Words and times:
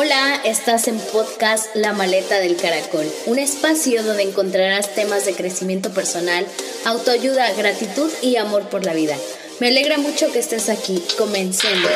Hola, 0.00 0.36
estás 0.44 0.86
en 0.86 0.96
podcast 1.12 1.74
La 1.74 1.92
Maleta 1.92 2.38
del 2.38 2.56
Caracol, 2.56 3.04
un 3.26 3.36
espacio 3.40 4.04
donde 4.04 4.22
encontrarás 4.22 4.94
temas 4.94 5.26
de 5.26 5.34
crecimiento 5.34 5.92
personal, 5.92 6.46
autoayuda, 6.86 7.52
gratitud 7.54 8.08
y 8.22 8.36
amor 8.36 8.68
por 8.68 8.86
la 8.86 8.94
vida. 8.94 9.16
Me 9.60 9.66
alegra 9.66 9.98
mucho 9.98 10.30
que 10.30 10.38
estés 10.38 10.68
aquí. 10.68 11.02
Comencemos. 11.18 11.90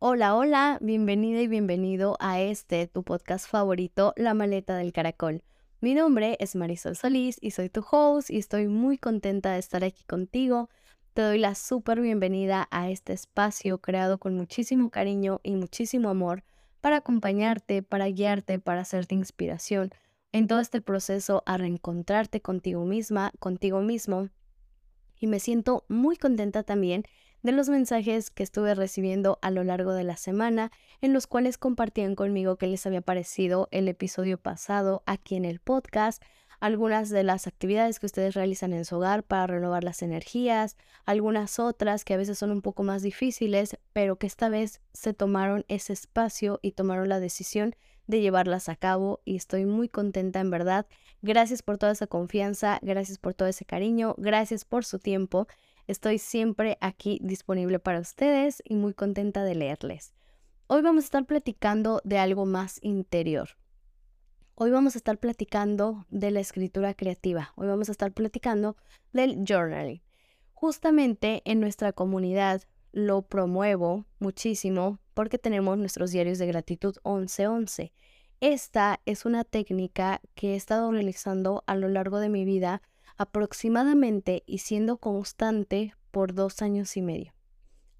Hola, 0.00 0.34
hola, 0.34 0.78
bienvenida 0.80 1.40
y 1.40 1.46
bienvenido 1.46 2.16
a 2.18 2.40
este, 2.40 2.88
tu 2.88 3.04
podcast 3.04 3.48
favorito, 3.48 4.14
La 4.16 4.34
Maleta 4.34 4.76
del 4.76 4.92
Caracol. 4.92 5.44
Mi 5.80 5.94
nombre 5.94 6.36
es 6.40 6.56
Marisol 6.56 6.96
Solís 6.96 7.36
y 7.40 7.52
soy 7.52 7.68
tu 7.68 7.84
host 7.88 8.28
y 8.28 8.38
estoy 8.38 8.66
muy 8.66 8.98
contenta 8.98 9.52
de 9.52 9.60
estar 9.60 9.84
aquí 9.84 10.02
contigo 10.02 10.68
te 11.18 11.24
doy 11.24 11.38
la 11.38 11.56
súper 11.56 12.00
bienvenida 12.00 12.68
a 12.70 12.90
este 12.90 13.12
espacio 13.12 13.78
creado 13.78 14.18
con 14.18 14.36
muchísimo 14.36 14.88
cariño 14.88 15.40
y 15.42 15.56
muchísimo 15.56 16.10
amor 16.10 16.44
para 16.80 16.98
acompañarte, 16.98 17.82
para 17.82 18.06
guiarte, 18.06 18.60
para 18.60 18.82
hacerte 18.82 19.16
inspiración 19.16 19.90
en 20.30 20.46
todo 20.46 20.60
este 20.60 20.80
proceso 20.80 21.42
a 21.44 21.56
reencontrarte 21.56 22.40
contigo 22.40 22.84
misma, 22.84 23.32
contigo 23.40 23.80
mismo. 23.80 24.28
Y 25.18 25.26
me 25.26 25.40
siento 25.40 25.84
muy 25.88 26.16
contenta 26.16 26.62
también 26.62 27.02
de 27.42 27.50
los 27.50 27.68
mensajes 27.68 28.30
que 28.30 28.44
estuve 28.44 28.76
recibiendo 28.76 29.40
a 29.42 29.50
lo 29.50 29.64
largo 29.64 29.94
de 29.94 30.04
la 30.04 30.16
semana, 30.16 30.70
en 31.00 31.12
los 31.12 31.26
cuales 31.26 31.58
compartían 31.58 32.14
conmigo 32.14 32.58
qué 32.58 32.68
les 32.68 32.86
había 32.86 33.00
parecido 33.00 33.66
el 33.72 33.88
episodio 33.88 34.38
pasado 34.38 35.02
aquí 35.04 35.34
en 35.34 35.46
el 35.46 35.58
podcast, 35.58 36.22
algunas 36.60 37.08
de 37.08 37.22
las 37.22 37.46
actividades 37.46 38.00
que 38.00 38.06
ustedes 38.06 38.34
realizan 38.34 38.72
en 38.72 38.84
su 38.84 38.96
hogar 38.96 39.22
para 39.22 39.46
renovar 39.46 39.84
las 39.84 40.02
energías, 40.02 40.76
algunas 41.04 41.58
otras 41.58 42.04
que 42.04 42.14
a 42.14 42.16
veces 42.16 42.38
son 42.38 42.50
un 42.50 42.62
poco 42.62 42.82
más 42.82 43.02
difíciles, 43.02 43.76
pero 43.92 44.16
que 44.16 44.26
esta 44.26 44.48
vez 44.48 44.80
se 44.92 45.14
tomaron 45.14 45.64
ese 45.68 45.92
espacio 45.92 46.58
y 46.62 46.72
tomaron 46.72 47.08
la 47.08 47.20
decisión 47.20 47.74
de 48.06 48.20
llevarlas 48.20 48.68
a 48.68 48.76
cabo 48.76 49.20
y 49.24 49.36
estoy 49.36 49.66
muy 49.66 49.88
contenta 49.88 50.40
en 50.40 50.50
verdad. 50.50 50.86
Gracias 51.22 51.62
por 51.62 51.78
toda 51.78 51.92
esa 51.92 52.06
confianza, 52.06 52.78
gracias 52.82 53.18
por 53.18 53.34
todo 53.34 53.48
ese 53.48 53.64
cariño, 53.64 54.14
gracias 54.18 54.64
por 54.64 54.84
su 54.84 54.98
tiempo. 54.98 55.46
Estoy 55.86 56.18
siempre 56.18 56.76
aquí 56.80 57.18
disponible 57.22 57.78
para 57.78 58.00
ustedes 58.00 58.62
y 58.64 58.74
muy 58.74 58.94
contenta 58.94 59.44
de 59.44 59.54
leerles. 59.54 60.12
Hoy 60.66 60.82
vamos 60.82 61.04
a 61.04 61.06
estar 61.06 61.24
platicando 61.24 62.00
de 62.04 62.18
algo 62.18 62.44
más 62.44 62.78
interior. 62.82 63.50
Hoy 64.60 64.72
vamos 64.72 64.96
a 64.96 64.98
estar 64.98 65.18
platicando 65.18 66.04
de 66.10 66.32
la 66.32 66.40
escritura 66.40 66.92
creativa. 66.92 67.52
Hoy 67.54 67.68
vamos 67.68 67.88
a 67.88 67.92
estar 67.92 68.10
platicando 68.10 68.76
del 69.12 69.44
journaling. 69.46 70.02
Justamente 70.52 71.42
en 71.44 71.60
nuestra 71.60 71.92
comunidad 71.92 72.62
lo 72.90 73.22
promuevo 73.22 74.04
muchísimo 74.18 74.98
porque 75.14 75.38
tenemos 75.38 75.78
nuestros 75.78 76.10
diarios 76.10 76.38
de 76.38 76.48
gratitud 76.48 76.96
1111. 77.04 77.92
Esta 78.40 79.00
es 79.06 79.24
una 79.24 79.44
técnica 79.44 80.20
que 80.34 80.54
he 80.54 80.56
estado 80.56 80.90
realizando 80.90 81.62
a 81.68 81.76
lo 81.76 81.88
largo 81.88 82.18
de 82.18 82.28
mi 82.28 82.44
vida 82.44 82.82
aproximadamente 83.16 84.42
y 84.44 84.58
siendo 84.58 84.96
constante 84.96 85.94
por 86.10 86.34
dos 86.34 86.62
años 86.62 86.96
y 86.96 87.02
medio. 87.02 87.32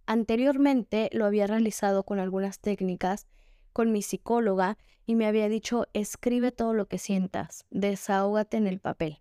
Anteriormente 0.06 1.08
lo 1.12 1.24
había 1.24 1.46
realizado 1.46 2.02
con 2.02 2.18
algunas 2.18 2.58
técnicas 2.58 3.28
con 3.78 3.92
mi 3.92 4.02
psicóloga 4.02 4.76
y 5.06 5.14
me 5.14 5.24
había 5.24 5.48
dicho, 5.48 5.86
escribe 5.92 6.50
todo 6.50 6.74
lo 6.74 6.88
que 6.88 6.98
sientas, 6.98 7.64
desahógate 7.70 8.56
en 8.56 8.66
el 8.66 8.80
papel. 8.80 9.20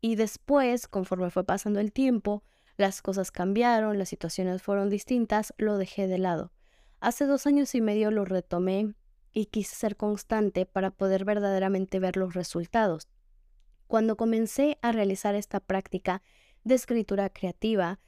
Y 0.00 0.14
después, 0.14 0.86
conforme 0.86 1.30
fue 1.30 1.42
pasando 1.42 1.80
el 1.80 1.92
tiempo, 1.92 2.44
las 2.76 3.02
cosas 3.02 3.32
cambiaron, 3.32 3.98
las 3.98 4.08
situaciones 4.08 4.62
fueron 4.62 4.88
distintas, 4.88 5.52
lo 5.58 5.78
dejé 5.78 6.06
de 6.06 6.18
lado. 6.18 6.52
Hace 7.00 7.26
dos 7.26 7.44
años 7.48 7.74
y 7.74 7.80
medio 7.80 8.12
lo 8.12 8.24
retomé 8.24 8.94
y 9.32 9.46
quise 9.46 9.74
ser 9.74 9.96
constante 9.96 10.64
para 10.64 10.92
poder 10.92 11.24
verdaderamente 11.24 11.98
ver 11.98 12.16
los 12.16 12.34
resultados. 12.34 13.08
Cuando 13.88 14.16
comencé 14.16 14.78
a 14.80 14.92
realizar 14.92 15.34
esta 15.34 15.58
práctica 15.58 16.22
de 16.62 16.76
escritura 16.76 17.30
creativa, 17.30 17.98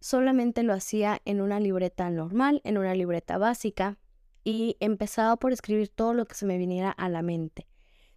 solamente 0.00 0.62
lo 0.62 0.72
hacía 0.72 1.20
en 1.26 1.42
una 1.42 1.60
libreta 1.60 2.08
normal, 2.08 2.62
en 2.64 2.78
una 2.78 2.94
libreta 2.94 3.36
básica, 3.36 3.98
y 4.44 4.76
empezaba 4.80 5.36
por 5.36 5.52
escribir 5.52 5.88
todo 5.88 6.14
lo 6.14 6.26
que 6.26 6.34
se 6.34 6.46
me 6.46 6.58
viniera 6.58 6.90
a 6.90 7.08
la 7.08 7.22
mente. 7.22 7.66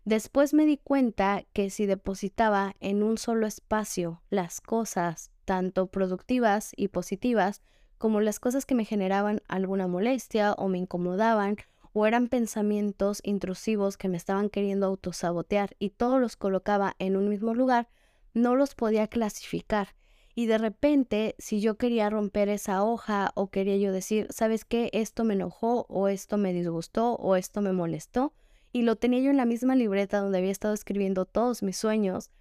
Después 0.03 0.53
me 0.53 0.65
di 0.65 0.77
cuenta 0.77 1.43
que 1.53 1.69
si 1.69 1.85
depositaba 1.85 2.75
en 2.79 3.03
un 3.03 3.17
solo 3.17 3.45
espacio 3.45 4.21
las 4.29 4.59
cosas, 4.59 5.31
tanto 5.45 5.87
productivas 5.87 6.71
y 6.75 6.87
positivas, 6.87 7.61
como 7.97 8.19
las 8.19 8.39
cosas 8.39 8.65
que 8.65 8.73
me 8.73 8.85
generaban 8.85 9.41
alguna 9.47 9.87
molestia 9.87 10.53
o 10.53 10.67
me 10.67 10.79
incomodaban, 10.79 11.57
o 11.93 12.07
eran 12.07 12.29
pensamientos 12.29 13.19
intrusivos 13.23 13.97
que 13.97 14.07
me 14.07 14.17
estaban 14.17 14.49
queriendo 14.49 14.87
autosabotear 14.87 15.75
y 15.77 15.91
todos 15.91 16.19
los 16.19 16.35
colocaba 16.35 16.95
en 16.99 17.15
un 17.15 17.29
mismo 17.29 17.53
lugar, 17.53 17.89
no 18.33 18.55
los 18.55 18.75
podía 18.75 19.07
clasificar 19.07 19.89
y 20.35 20.45
de 20.45 20.57
repente, 20.57 21.35
si 21.37 21.59
yo 21.59 21.75
quería 21.75 22.09
romper 22.09 22.49
esa 22.49 22.83
hoja 22.83 23.31
o 23.35 23.49
quería 23.49 23.77
yo 23.77 23.91
decir, 23.91 24.27
¿sabes 24.29 24.65
qué? 24.65 24.89
Esto 24.93 25.23
me 25.23 25.33
enojó 25.33 25.85
o 25.89 26.07
esto 26.07 26.37
me 26.37 26.53
disgustó 26.53 27.15
o 27.15 27.35
esto 27.35 27.61
me 27.61 27.73
molestó, 27.73 28.33
y 28.73 28.83
lo 28.83 28.95
tenía 28.95 29.19
yo 29.19 29.31
en 29.31 29.37
la 29.37 29.45
misma 29.45 29.75
libreta 29.75 30.19
donde 30.19 30.37
había 30.37 30.51
estado 30.51 30.73
escribiendo 30.73 31.25
todos 31.25 31.61
mis 31.63 31.77
sueños, 31.77 32.31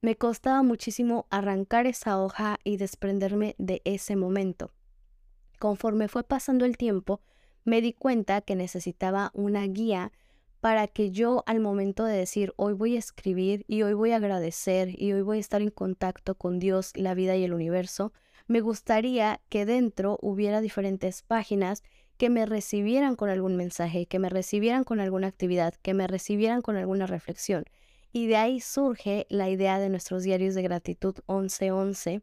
me 0.00 0.16
costaba 0.16 0.62
muchísimo 0.62 1.26
arrancar 1.30 1.86
esa 1.86 2.22
hoja 2.22 2.58
y 2.62 2.76
desprenderme 2.76 3.54
de 3.58 3.82
ese 3.84 4.14
momento. 4.14 4.70
Conforme 5.58 6.08
fue 6.08 6.22
pasando 6.22 6.64
el 6.64 6.76
tiempo, 6.76 7.20
me 7.64 7.80
di 7.80 7.92
cuenta 7.92 8.40
que 8.40 8.54
necesitaba 8.54 9.30
una 9.34 9.66
guía 9.66 10.12
para 10.60 10.88
que 10.88 11.10
yo 11.10 11.44
al 11.46 11.60
momento 11.60 12.04
de 12.04 12.16
decir 12.16 12.52
hoy 12.56 12.72
voy 12.72 12.96
a 12.96 12.98
escribir 12.98 13.64
y 13.68 13.82
hoy 13.82 13.94
voy 13.94 14.12
a 14.12 14.16
agradecer 14.16 15.00
y 15.00 15.12
hoy 15.12 15.22
voy 15.22 15.38
a 15.38 15.40
estar 15.40 15.62
en 15.62 15.70
contacto 15.70 16.34
con 16.34 16.58
Dios, 16.58 16.92
la 16.96 17.14
vida 17.14 17.36
y 17.36 17.44
el 17.44 17.54
universo, 17.54 18.12
me 18.46 18.60
gustaría 18.60 19.40
que 19.48 19.66
dentro 19.66 20.18
hubiera 20.22 20.60
diferentes 20.60 21.22
páginas 21.22 21.82
que 22.16 22.30
me 22.30 22.46
recibieran 22.46 23.14
con 23.14 23.30
algún 23.30 23.56
mensaje, 23.56 24.06
que 24.06 24.18
me 24.18 24.28
recibieran 24.28 24.84
con 24.84 25.00
alguna 25.00 25.28
actividad, 25.28 25.74
que 25.82 25.94
me 25.94 26.06
recibieran 26.06 26.62
con 26.62 26.76
alguna 26.76 27.06
reflexión. 27.06 27.64
Y 28.12 28.26
de 28.26 28.36
ahí 28.36 28.60
surge 28.60 29.26
la 29.28 29.50
idea 29.50 29.78
de 29.78 29.88
nuestros 29.88 30.24
diarios 30.24 30.54
de 30.54 30.62
gratitud 30.62 31.14
1111, 31.28 32.22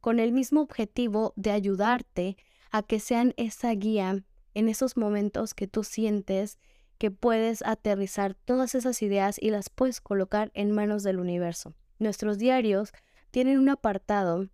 con 0.00 0.20
el 0.20 0.32
mismo 0.32 0.60
objetivo 0.60 1.32
de 1.36 1.50
ayudarte 1.50 2.36
a 2.70 2.82
que 2.82 3.00
sean 3.00 3.34
esa 3.36 3.72
guía 3.72 4.22
en 4.54 4.68
esos 4.68 4.96
momentos 4.96 5.54
que 5.54 5.66
tú 5.66 5.82
sientes 5.84 6.58
que 7.02 7.10
puedes 7.10 7.62
aterrizar 7.62 8.34
todas 8.34 8.76
esas 8.76 9.02
ideas 9.02 9.36
y 9.40 9.50
las 9.50 9.70
puedes 9.70 10.00
colocar 10.00 10.52
en 10.54 10.70
manos 10.70 11.02
del 11.02 11.18
universo. 11.18 11.74
Nuestros 11.98 12.38
diarios 12.38 12.92
tienen 13.32 13.58
un 13.58 13.70
apartado 13.70 14.46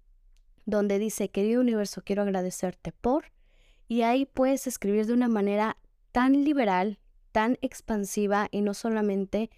donde 0.64 0.98
dice, 0.98 1.28
querido 1.28 1.60
universo, 1.60 2.00
quiero 2.02 2.22
agradecerte 2.22 2.92
por, 2.92 3.32
y 3.86 4.00
ahí 4.00 4.24
puedes 4.24 4.66
escribir 4.66 5.04
de 5.04 5.12
una 5.12 5.28
manera 5.28 5.76
tan 6.10 6.42
liberal, 6.42 6.98
tan 7.32 7.58
expansiva 7.60 8.48
y 8.50 8.62
no 8.62 8.72
solamente 8.72 9.50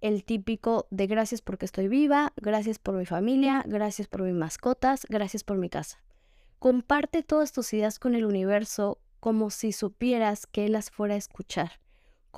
el 0.00 0.24
típico 0.24 0.86
de 0.90 1.06
gracias 1.06 1.42
porque 1.42 1.66
estoy 1.66 1.88
viva, 1.88 2.32
gracias 2.36 2.78
por 2.78 2.94
mi 2.94 3.04
familia, 3.04 3.62
gracias 3.66 4.08
por 4.08 4.22
mis 4.22 4.32
mascotas, 4.32 5.04
gracias 5.10 5.44
por 5.44 5.58
mi 5.58 5.68
casa. 5.68 6.02
Comparte 6.58 7.22
todas 7.22 7.52
tus 7.52 7.74
ideas 7.74 7.98
con 7.98 8.14
el 8.14 8.24
universo 8.24 9.02
como 9.20 9.50
si 9.50 9.72
supieras 9.72 10.46
que 10.46 10.64
él 10.64 10.72
las 10.72 10.90
fuera 10.90 11.12
a 11.12 11.18
escuchar. 11.18 11.72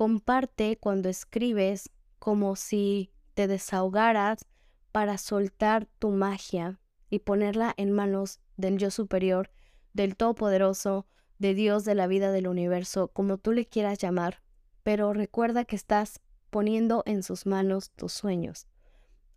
Comparte 0.01 0.79
cuando 0.79 1.09
escribes 1.09 1.91
como 2.17 2.55
si 2.55 3.11
te 3.35 3.45
desahogaras 3.45 4.47
para 4.91 5.19
soltar 5.19 5.85
tu 5.99 6.09
magia 6.09 6.79
y 7.11 7.19
ponerla 7.19 7.75
en 7.77 7.91
manos 7.91 8.39
del 8.57 8.79
yo 8.79 8.89
superior, 8.89 9.51
del 9.93 10.15
Todopoderoso, 10.15 11.05
de 11.37 11.53
Dios, 11.53 11.85
de 11.85 11.93
la 11.93 12.07
vida, 12.07 12.31
del 12.31 12.47
universo, 12.47 13.09
como 13.09 13.37
tú 13.37 13.51
le 13.51 13.67
quieras 13.67 13.99
llamar, 13.99 14.41
pero 14.81 15.13
recuerda 15.13 15.65
que 15.65 15.75
estás 15.75 16.19
poniendo 16.49 17.03
en 17.05 17.21
sus 17.21 17.45
manos 17.45 17.91
tus 17.91 18.11
sueños. 18.11 18.65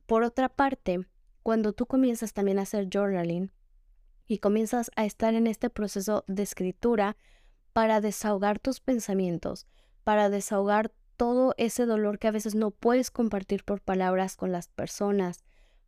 Por 0.06 0.22
otra 0.22 0.48
parte, 0.48 1.06
cuando 1.42 1.74
tú 1.74 1.84
comienzas 1.84 2.32
también 2.32 2.58
a 2.58 2.62
hacer 2.62 2.88
journaling 2.90 3.52
y 4.26 4.38
comienzas 4.38 4.90
a 4.96 5.04
estar 5.04 5.34
en 5.34 5.46
este 5.46 5.68
proceso 5.68 6.24
de 6.26 6.42
escritura 6.42 7.18
para 7.74 8.00
desahogar 8.00 8.58
tus 8.60 8.80
pensamientos, 8.80 9.66
para 10.04 10.30
desahogar 10.30 10.92
todo 11.16 11.54
ese 11.56 11.86
dolor 11.86 12.18
que 12.18 12.28
a 12.28 12.32
veces 12.32 12.54
no 12.54 12.70
puedes 12.70 13.10
compartir 13.10 13.64
por 13.64 13.80
palabras 13.80 14.36
con 14.36 14.52
las 14.52 14.68
personas, 14.68 15.44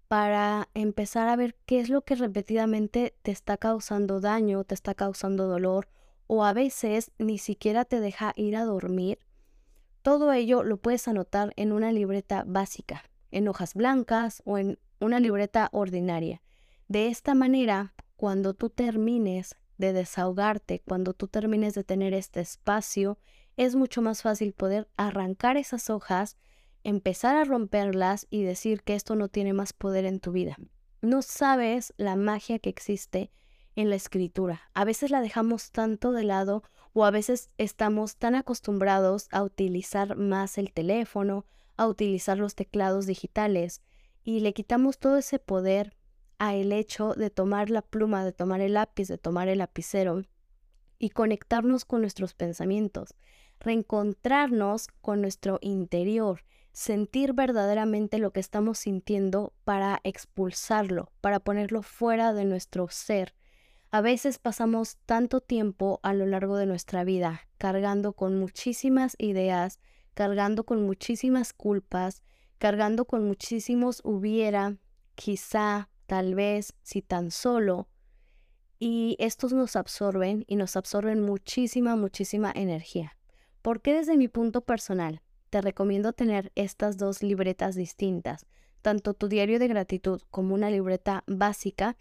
para 0.08 0.68
empezar 0.74 1.28
a 1.28 1.36
ver 1.36 1.56
qué 1.66 1.80
es 1.80 1.88
lo 1.88 2.02
que 2.02 2.14
repetidamente 2.14 3.14
te 3.22 3.32
está 3.32 3.56
causando 3.56 4.20
daño, 4.20 4.64
te 4.64 4.74
está 4.74 4.94
causando 4.94 5.48
dolor 5.48 5.88
o 6.28 6.44
a 6.44 6.52
veces 6.52 7.10
ni 7.18 7.38
siquiera 7.38 7.84
te 7.84 8.00
deja 8.00 8.32
ir 8.36 8.56
a 8.56 8.64
dormir. 8.64 9.18
Todo 10.02 10.32
ello 10.32 10.62
lo 10.62 10.76
puedes 10.76 11.08
anotar 11.08 11.52
en 11.56 11.72
una 11.72 11.90
libreta 11.92 12.44
básica, 12.46 13.02
en 13.30 13.48
hojas 13.48 13.74
blancas 13.74 14.42
o 14.44 14.58
en 14.58 14.78
una 15.00 15.18
libreta 15.18 15.68
ordinaria. 15.72 16.40
De 16.88 17.08
esta 17.08 17.34
manera, 17.34 17.94
cuando 18.16 18.54
tú 18.54 18.70
termines 18.70 19.56
de 19.78 19.92
desahogarte, 19.92 20.80
cuando 20.86 21.12
tú 21.12 21.26
termines 21.26 21.74
de 21.74 21.84
tener 21.84 22.14
este 22.14 22.40
espacio, 22.40 23.18
es 23.56 23.74
mucho 23.74 24.02
más 24.02 24.22
fácil 24.22 24.52
poder 24.52 24.88
arrancar 24.96 25.56
esas 25.56 25.90
hojas, 25.90 26.36
empezar 26.84 27.36
a 27.36 27.44
romperlas 27.44 28.26
y 28.30 28.42
decir 28.42 28.82
que 28.82 28.94
esto 28.94 29.16
no 29.16 29.28
tiene 29.28 29.52
más 29.52 29.72
poder 29.72 30.04
en 30.04 30.20
tu 30.20 30.32
vida. 30.32 30.56
No 31.02 31.22
sabes 31.22 31.94
la 31.96 32.16
magia 32.16 32.58
que 32.58 32.70
existe 32.70 33.30
en 33.74 33.90
la 33.90 33.96
escritura. 33.96 34.62
A 34.74 34.84
veces 34.84 35.10
la 35.10 35.20
dejamos 35.20 35.70
tanto 35.70 36.12
de 36.12 36.24
lado 36.24 36.62
o 36.92 37.04
a 37.04 37.10
veces 37.10 37.50
estamos 37.58 38.16
tan 38.16 38.34
acostumbrados 38.34 39.28
a 39.30 39.42
utilizar 39.42 40.16
más 40.16 40.58
el 40.58 40.72
teléfono, 40.72 41.44
a 41.76 41.86
utilizar 41.86 42.38
los 42.38 42.54
teclados 42.54 43.06
digitales 43.06 43.82
y 44.24 44.40
le 44.40 44.54
quitamos 44.54 44.98
todo 44.98 45.18
ese 45.18 45.38
poder 45.38 45.96
a 46.38 46.54
el 46.54 46.72
hecho 46.72 47.14
de 47.14 47.30
tomar 47.30 47.70
la 47.70 47.82
pluma, 47.82 48.24
de 48.24 48.32
tomar 48.32 48.60
el 48.60 48.74
lápiz, 48.74 49.08
de 49.08 49.18
tomar 49.18 49.48
el 49.48 49.58
lapicero 49.58 50.22
y 50.98 51.10
conectarnos 51.10 51.84
con 51.84 52.00
nuestros 52.00 52.34
pensamientos, 52.34 53.14
reencontrarnos 53.66 54.86
con 55.02 55.20
nuestro 55.20 55.58
interior, 55.60 56.44
sentir 56.72 57.32
verdaderamente 57.32 58.18
lo 58.18 58.30
que 58.30 58.38
estamos 58.38 58.78
sintiendo 58.78 59.52
para 59.64 60.00
expulsarlo, 60.04 61.10
para 61.20 61.40
ponerlo 61.40 61.82
fuera 61.82 62.32
de 62.32 62.44
nuestro 62.44 62.88
ser. 62.88 63.34
A 63.90 64.00
veces 64.00 64.38
pasamos 64.38 64.98
tanto 65.04 65.40
tiempo 65.40 65.98
a 66.04 66.14
lo 66.14 66.26
largo 66.26 66.56
de 66.56 66.66
nuestra 66.66 67.02
vida 67.02 67.48
cargando 67.58 68.12
con 68.12 68.38
muchísimas 68.38 69.16
ideas, 69.18 69.80
cargando 70.14 70.64
con 70.64 70.84
muchísimas 70.84 71.52
culpas, 71.52 72.22
cargando 72.58 73.04
con 73.06 73.26
muchísimos 73.26 74.00
hubiera, 74.04 74.76
quizá, 75.16 75.88
tal 76.06 76.36
vez, 76.36 76.72
si 76.82 77.02
tan 77.02 77.32
solo. 77.32 77.88
Y 78.78 79.16
estos 79.18 79.52
nos 79.52 79.74
absorben 79.74 80.44
y 80.46 80.54
nos 80.54 80.76
absorben 80.76 81.22
muchísima, 81.22 81.96
muchísima 81.96 82.52
energía. 82.54 83.15
¿Por 83.66 83.80
qué 83.80 83.94
desde 83.94 84.16
mi 84.16 84.28
punto 84.28 84.60
personal 84.60 85.22
te 85.50 85.60
recomiendo 85.60 86.12
tener 86.12 86.52
estas 86.54 86.98
dos 86.98 87.24
libretas 87.24 87.74
distintas? 87.74 88.46
Tanto 88.80 89.12
tu 89.12 89.26
diario 89.26 89.58
de 89.58 89.66
gratitud 89.66 90.22
como 90.30 90.54
una 90.54 90.70
libreta 90.70 91.24
básica, 91.26 91.96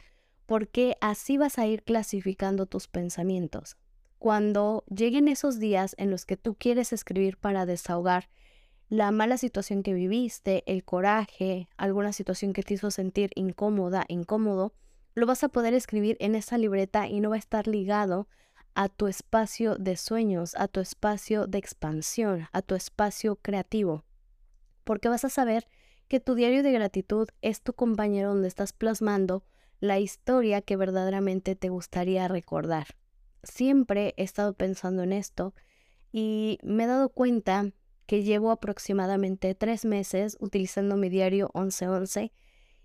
porque 0.45 0.95
así 1.01 1.39
vas 1.39 1.57
a 1.57 1.65
ir 1.65 1.81
clasificando 1.81 2.67
tus 2.67 2.88
pensamientos. 2.88 3.77
Cuando 4.19 4.83
lleguen 4.95 5.27
esos 5.27 5.57
días 5.57 5.95
en 5.97 6.12
los 6.12 6.27
que 6.27 6.38
tú 6.38 6.53
quieres 6.53 6.94
escribir 6.94 7.35
para 7.38 7.65
desahogar 7.65 8.29
la 8.88 9.09
mala 9.09 9.39
situación 9.39 9.81
que 9.81 9.95
viviste, 9.95 10.62
el 10.67 10.83
coraje, 10.83 11.67
alguna 11.77 12.13
situación 12.13 12.53
que 12.53 12.62
te 12.62 12.75
hizo 12.75 12.91
sentir 12.91 13.31
incómoda, 13.33 14.06
incómodo, 14.07 14.75
lo 15.15 15.25
vas 15.25 15.44
a 15.44 15.50
poder 15.50 15.73
escribir 15.73 16.15
en 16.19 16.35
esa 16.35 16.59
libreta 16.59 17.07
y 17.07 17.21
no 17.21 17.31
va 17.31 17.38
a 17.38 17.39
estar 17.39 17.65
ligado 17.65 18.27
a 18.75 18.89
tu 18.89 19.07
espacio 19.07 19.75
de 19.75 19.95
sueños, 19.95 20.54
a 20.56 20.68
tu 20.68 20.81
espacio 20.81 21.48
de 21.48 21.57
expansión, 21.57 22.48
a 22.51 22.62
tu 22.62 22.75
espacio 22.75 23.38
creativo. 23.38 24.04
Porque 24.83 25.10
vas 25.10 25.24
a 25.24 25.30
saber 25.30 25.68
que 26.07 26.19
tu 26.19 26.36
diario 26.36 26.62
de 26.62 26.74
gratitud 26.74 27.30
es 27.42 27.62
tu 27.62 27.74
compañero 27.74 28.30
donde 28.30 28.50
estás 28.50 28.74
plasmando 28.74 29.44
la 29.80 30.00
historia 30.00 30.62
que 30.62 30.75
verdaderamente 30.75 31.56
te 31.56 31.69
gustaría 31.69 32.27
recordar. 32.27 32.88
Siempre 33.44 34.13
he 34.18 34.24
estado 34.24 34.54
pensando 34.54 35.04
en 35.04 35.13
esto 35.13 35.54
y 36.12 36.60
me 36.62 36.83
he 36.83 36.88
dado 36.88 37.10
cuenta 37.10 37.72
que 38.06 38.24
llevo 38.24 38.51
aproximadamente 38.51 39.56
tres 39.56 39.86
meses 39.86 40.38
utilizando 40.39 40.98
mi 40.98 41.10
diario 41.10 41.50
1111 41.56 42.31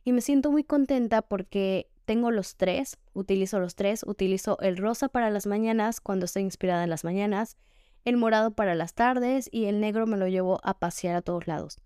y 0.04 0.12
me 0.12 0.20
siento 0.20 0.50
muy 0.50 0.64
contenta 0.64 1.22
porque 1.22 1.89
tengo 2.04 2.30
los 2.30 2.56
tres, 2.56 2.98
utilizo 3.12 3.60
los 3.60 3.74
tres, 3.74 4.02
utilizo 4.06 4.58
el 4.60 4.76
rosa 4.76 5.08
para 5.08 5.30
las 5.30 5.46
mañanas 5.46 6.00
cuando 6.00 6.24
estoy 6.24 6.42
inspirada 6.42 6.84
en 6.84 6.90
las 6.90 7.04
mañanas, 7.04 7.56
el 8.04 8.16
morado 8.16 8.52
para 8.52 8.74
las 8.74 8.94
tardes 8.94 9.48
y 9.52 9.66
el 9.66 9.80
negro 9.80 10.06
me 10.06 10.16
lo 10.16 10.26
llevo 10.26 10.60
a 10.64 10.78
pasear 10.78 11.16
a 11.16 11.22
todos 11.22 11.46
lados. 11.46 11.78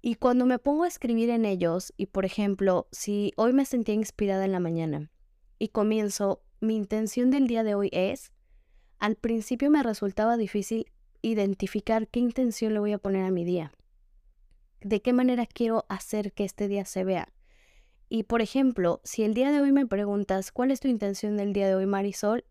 Y 0.00 0.16
cuando 0.16 0.46
me 0.46 0.58
pongo 0.58 0.84
a 0.84 0.88
escribir 0.88 1.30
en 1.30 1.44
ellos, 1.44 1.92
y 1.96 2.06
por 2.06 2.24
ejemplo, 2.24 2.88
si 2.90 3.32
hoy 3.36 3.52
me 3.52 3.64
sentía 3.64 3.94
inspirada 3.94 4.44
en 4.44 4.52
la 4.52 4.60
mañana 4.60 5.10
y 5.58 5.68
comienzo, 5.68 6.42
mi 6.60 6.76
intención 6.76 7.30
del 7.30 7.46
día 7.46 7.62
de 7.62 7.74
hoy 7.74 7.88
es, 7.92 8.32
al 8.98 9.16
principio 9.16 9.70
me 9.70 9.82
resultaba 9.82 10.36
difícil 10.36 10.86
identificar 11.22 12.08
qué 12.08 12.20
intención 12.20 12.72
le 12.74 12.80
voy 12.80 12.92
a 12.92 12.98
poner 12.98 13.24
a 13.24 13.30
mi 13.30 13.44
día. 13.44 13.72
De 14.80 15.00
qué 15.02 15.12
manera 15.12 15.46
quiero 15.46 15.84
hacer 15.88 16.32
que 16.32 16.44
este 16.44 16.66
día 16.66 16.84
se 16.84 17.04
vea. 17.04 17.28
Y 18.14 18.24
por 18.24 18.42
ejemplo, 18.42 19.00
si 19.04 19.22
el 19.22 19.32
día 19.32 19.50
de 19.50 19.62
hoy 19.62 19.72
me 19.72 19.86
preguntas 19.86 20.52
cuál 20.52 20.70
es 20.70 20.80
tu 20.80 20.88
intención 20.88 21.38
del 21.38 21.54
día 21.54 21.66
de 21.66 21.76
hoy, 21.76 21.86
Marisol, 21.86 22.44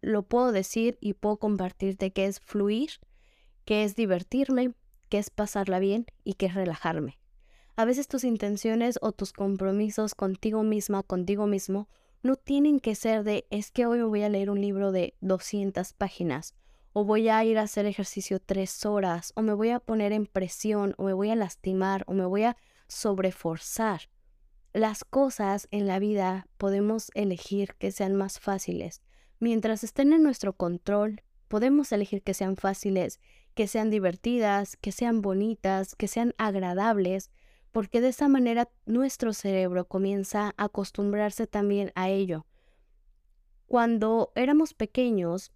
lo 0.00 0.24
puedo 0.24 0.50
decir 0.50 0.98
y 1.00 1.12
puedo 1.12 1.36
compartirte 1.36 2.10
que 2.10 2.26
es 2.26 2.40
fluir, 2.40 2.90
que 3.64 3.84
es 3.84 3.94
divertirme, 3.94 4.74
que 5.08 5.18
es 5.18 5.30
pasarla 5.30 5.78
bien 5.78 6.06
y 6.24 6.34
que 6.34 6.46
es 6.46 6.54
relajarme. 6.56 7.20
A 7.76 7.84
veces 7.84 8.08
tus 8.08 8.24
intenciones 8.24 8.98
o 9.00 9.12
tus 9.12 9.32
compromisos 9.32 10.16
contigo 10.16 10.64
misma, 10.64 11.04
contigo 11.04 11.46
mismo, 11.46 11.88
no 12.24 12.34
tienen 12.34 12.80
que 12.80 12.96
ser 12.96 13.22
de 13.22 13.46
es 13.50 13.70
que 13.70 13.86
hoy 13.86 13.98
me 13.98 14.04
voy 14.04 14.24
a 14.24 14.28
leer 14.28 14.50
un 14.50 14.60
libro 14.60 14.90
de 14.90 15.14
200 15.20 15.92
páginas 15.92 16.56
o 16.92 17.04
voy 17.04 17.28
a 17.28 17.44
ir 17.44 17.58
a 17.58 17.62
hacer 17.62 17.86
ejercicio 17.86 18.40
tres 18.40 18.84
horas, 18.84 19.32
o 19.36 19.42
me 19.42 19.54
voy 19.54 19.70
a 19.70 19.78
poner 19.78 20.10
en 20.10 20.26
presión, 20.26 20.96
o 20.98 21.04
me 21.04 21.12
voy 21.12 21.30
a 21.30 21.36
lastimar, 21.36 22.02
o 22.08 22.14
me 22.14 22.26
voy 22.26 22.42
a 22.42 22.56
sobreforzar. 22.88 24.08
Las 24.74 25.04
cosas 25.04 25.66
en 25.70 25.86
la 25.86 25.98
vida 25.98 26.46
podemos 26.58 27.10
elegir 27.14 27.74
que 27.78 27.90
sean 27.90 28.14
más 28.14 28.38
fáciles. 28.38 29.02
Mientras 29.40 29.82
estén 29.82 30.12
en 30.12 30.22
nuestro 30.22 30.52
control, 30.52 31.22
podemos 31.48 31.90
elegir 31.92 32.22
que 32.22 32.34
sean 32.34 32.56
fáciles, 32.56 33.18
que 33.54 33.66
sean 33.66 33.90
divertidas, 33.90 34.76
que 34.76 34.92
sean 34.92 35.22
bonitas, 35.22 35.94
que 35.94 36.06
sean 36.06 36.34
agradables, 36.36 37.30
porque 37.72 38.00
de 38.00 38.08
esa 38.08 38.28
manera 38.28 38.68
nuestro 38.84 39.32
cerebro 39.32 39.86
comienza 39.86 40.54
a 40.56 40.64
acostumbrarse 40.64 41.46
también 41.46 41.90
a 41.94 42.10
ello. 42.10 42.46
Cuando 43.66 44.32
éramos 44.34 44.74
pequeños, 44.74 45.50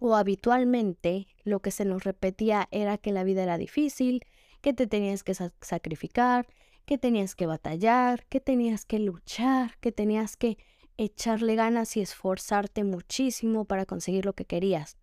o 0.00 0.16
habitualmente 0.16 1.26
lo 1.44 1.60
que 1.60 1.70
se 1.70 1.84
nos 1.84 2.04
repetía 2.04 2.68
era 2.70 2.98
que 2.98 3.12
la 3.12 3.24
vida 3.24 3.42
era 3.42 3.58
difícil, 3.58 4.22
que 4.60 4.72
te 4.72 4.86
tenías 4.86 5.24
que 5.24 5.34
sacrificar, 5.34 6.46
que 6.88 6.96
tenías 6.96 7.34
que 7.34 7.44
batallar, 7.44 8.24
que 8.30 8.40
tenías 8.40 8.86
que 8.86 8.98
luchar, 8.98 9.76
que 9.80 9.92
tenías 9.92 10.38
que 10.38 10.56
echarle 10.96 11.54
ganas 11.54 11.98
y 11.98 12.00
esforzarte 12.00 12.82
muchísimo 12.82 13.66
para 13.66 13.84
conseguir 13.84 14.24
lo 14.24 14.32
que 14.32 14.46
querías. 14.46 14.96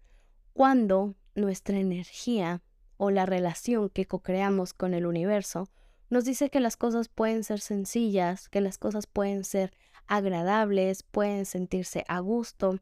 Cuando 0.54 1.14
nuestra 1.36 1.78
energía 1.78 2.64
o 2.98 3.12
la 3.12 3.28
relación 3.28 3.90
que 3.90 4.08
co-creamos 4.08 4.74
con 4.74 4.96
el 4.96 5.06
universo 5.06 5.70
nos 6.10 6.26
dice 6.26 6.50
que 6.50 6.60
las 6.60 6.76
cosas 6.76 7.08
pueden 7.08 7.44
ser 7.44 7.60
sencillas, 7.60 8.50
que 8.50 8.62
las 8.62 8.80
cosas 8.80 9.06
pueden 9.06 9.44
ser 9.44 9.72
agradables, 10.08 11.04
pueden 11.04 11.46
sentirse 11.46 12.04
a 12.08 12.18
gusto, 12.18 12.80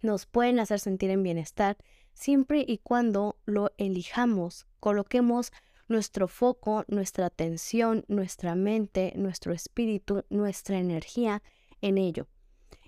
nos 0.00 0.24
pueden 0.24 0.60
hacer 0.60 0.80
sentir 0.80 1.10
en 1.10 1.22
bienestar 1.22 1.76
siempre 2.14 2.64
y 2.66 2.78
cuando 2.78 3.36
lo 3.44 3.70
elijamos, 3.76 4.66
coloquemos 4.80 5.52
nuestro 5.88 6.28
foco, 6.28 6.84
nuestra 6.86 7.26
atención, 7.26 8.04
nuestra 8.08 8.54
mente, 8.54 9.12
nuestro 9.16 9.52
espíritu, 9.52 10.24
nuestra 10.30 10.78
energía 10.78 11.42
en 11.80 11.98
ello. 11.98 12.26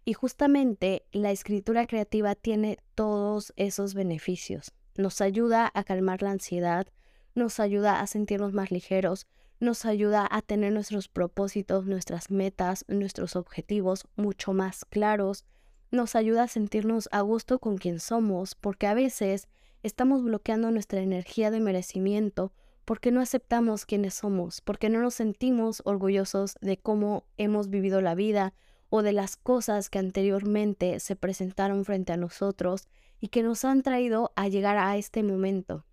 Y 0.04 0.12
justamente 0.12 1.04
la 1.12 1.30
escritura 1.30 1.86
creativa 1.86 2.34
tiene 2.34 2.78
todos 2.94 3.52
esos 3.56 3.94
beneficios. 3.94 4.72
Nos 4.96 5.20
ayuda 5.20 5.70
a 5.72 5.84
calmar 5.84 6.22
la 6.22 6.30
ansiedad, 6.30 6.86
nos 7.34 7.60
ayuda 7.60 8.00
a 8.00 8.06
sentirnos 8.06 8.52
más 8.52 8.70
ligeros, 8.70 9.26
nos 9.60 9.84
ayuda 9.84 10.26
a 10.30 10.42
tener 10.42 10.72
nuestros 10.72 11.08
propósitos, 11.08 11.86
nuestras 11.86 12.30
metas, 12.30 12.84
nuestros 12.88 13.36
objetivos 13.36 14.06
mucho 14.16 14.52
más 14.52 14.84
claros, 14.84 15.44
nos 15.90 16.14
ayuda 16.14 16.44
a 16.44 16.48
sentirnos 16.48 17.08
a 17.12 17.20
gusto 17.20 17.58
con 17.58 17.76
quien 17.76 18.00
somos, 18.00 18.54
porque 18.54 18.86
a 18.86 18.94
veces 18.94 19.48
estamos 19.82 20.22
bloqueando 20.22 20.70
nuestra 20.70 21.00
energía 21.00 21.50
de 21.50 21.60
merecimiento 21.60 22.52
porque 22.90 23.12
no 23.12 23.20
aceptamos 23.20 23.86
quienes 23.86 24.14
somos, 24.14 24.60
porque 24.62 24.88
no 24.88 25.00
nos 25.00 25.14
sentimos 25.14 25.80
orgullosos 25.84 26.56
de 26.60 26.76
cómo 26.76 27.24
hemos 27.36 27.70
vivido 27.70 28.00
la 28.00 28.16
vida 28.16 28.52
o 28.88 29.02
de 29.02 29.12
las 29.12 29.36
cosas 29.36 29.90
que 29.90 30.00
anteriormente 30.00 30.98
se 30.98 31.14
presentaron 31.14 31.84
frente 31.84 32.12
a 32.12 32.16
nosotros 32.16 32.88
y 33.20 33.28
que 33.28 33.44
nos 33.44 33.64
han 33.64 33.84
traído 33.84 34.32
a 34.34 34.48
llegar 34.48 34.76
a 34.76 34.96
este 34.96 35.22
momento. 35.22 35.86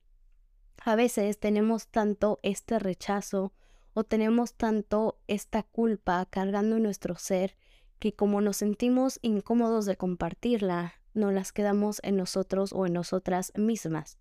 A 0.83 0.95
veces 0.95 1.39
tenemos 1.39 1.87
tanto 1.87 2.39
este 2.41 2.79
rechazo 2.79 3.53
o 3.93 4.03
tenemos 4.03 4.55
tanto 4.55 5.19
esta 5.27 5.61
culpa 5.61 6.25
cargando 6.27 6.77
en 6.77 6.81
nuestro 6.81 7.15
ser 7.15 7.57
que 7.99 8.15
como 8.15 8.41
nos 8.41 8.57
sentimos 8.57 9.19
incómodos 9.21 9.85
de 9.85 9.97
compartirla, 9.97 10.95
no 11.13 11.29
las 11.29 11.51
quedamos 11.51 11.99
en 12.01 12.17
nosotros 12.17 12.73
o 12.73 12.87
en 12.87 12.93
nosotras 12.93 13.53
mismas. 13.55 14.17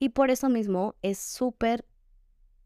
Y 0.00 0.08
por 0.08 0.30
eso 0.30 0.48
mismo 0.48 0.96
es 1.02 1.18
súper 1.18 1.86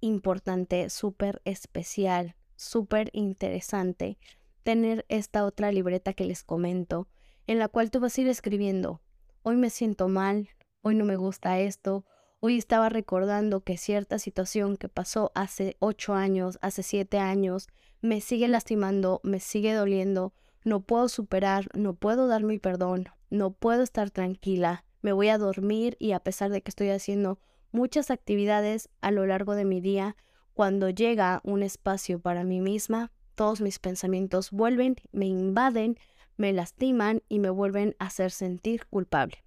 importante, 0.01 0.91
súper 0.91 1.41
especial, 1.45 2.37
súper 2.57 3.11
interesante 3.13 4.19
tener 4.63 5.07
esta 5.09 5.45
otra 5.45 5.73
libreta 5.73 6.13
que 6.13 6.25
les 6.25 6.43
comento, 6.43 7.09
en 7.47 7.59
la 7.59 7.69
cual 7.69 7.91
tú 7.91 8.01
vas 8.01 8.17
a 8.17 8.21
ir 8.21 8.29
escribiendo, 8.29 9.01
hoy 9.43 9.57
me 9.57 9.71
siento 9.71 10.09
mal, 10.09 10.51
hoy 10.83 10.95
no 10.95 11.05
me 11.05 11.17
gusta 11.17 11.59
esto, 11.61 12.05
hoy 12.41 12.59
estaba 12.59 12.89
recordando 12.89 13.63
que 13.63 13.77
cierta 13.77 14.19
situación 14.19 14.77
que 14.77 14.89
pasó 14.89 15.33
hace 15.35 15.77
ocho 15.79 16.15
años, 16.15 16.59
hace 16.63 16.83
siete 16.83 17.19
años, 17.19 17.69
me 18.01 18.21
sigue 18.21 18.49
lastimando, 18.49 19.21
me 19.25 19.41
sigue 19.41 19.75
doliendo, 19.75 20.33
no 20.65 20.81
puedo 20.81 21.09
superar, 21.09 21.69
no 21.75 21.95
puedo 21.95 22.29
dar 22.29 22.43
mi 22.43 22.59
perdón, 22.59 23.09
no 23.31 23.53
puedo 23.53 23.83
estar 23.83 24.11
tranquila, 24.11 24.85
me 25.03 25.13
voy 25.13 25.29
a 25.29 25.39
dormir 25.39 25.97
y 25.99 26.13
a 26.13 26.21
pesar 26.21 26.51
de 26.51 26.63
que 26.63 26.71
estoy 26.71 26.91
haciendo 26.91 27.39
muchas 27.73 28.11
actividades 28.11 28.89
a 29.01 29.11
lo 29.11 29.27
largo 29.27 29.55
de 29.55 29.65
mi 29.65 29.81
día, 29.81 30.17
cuando 30.55 30.91
llega 30.91 31.41
un 31.45 31.63
espacio 31.63 32.21
para 32.21 32.45
mí 32.45 32.61
misma, 32.61 33.13
todos 33.35 33.61
mis 33.61 33.79
pensamientos 33.79 34.51
vuelven, 34.51 34.97
me 35.13 35.27
invaden, 35.27 35.97
me 36.37 36.53
lastiman 36.53 37.23
y 37.29 37.39
me 37.39 37.51
vuelven 37.51 37.97
a 37.99 38.07
hacer 38.07 38.31
sentir 38.31 38.87
culpable. 38.87 39.45